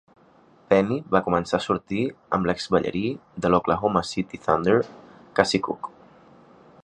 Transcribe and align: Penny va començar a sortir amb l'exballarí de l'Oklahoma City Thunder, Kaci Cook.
Penny 0.69 0.95
va 1.15 1.21
començar 1.27 1.57
a 1.59 1.63
sortir 1.65 2.05
amb 2.37 2.49
l'exballarí 2.51 3.05
de 3.45 3.53
l'Oklahoma 3.53 4.03
City 4.15 4.41
Thunder, 4.47 4.79
Kaci 5.41 5.61
Cook. 5.69 5.93